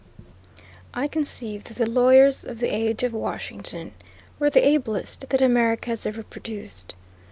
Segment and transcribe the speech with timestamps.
[0.95, 3.91] I conceive that the lawyers of the age of Washington
[4.39, 6.95] were the ablest that America has ever produced.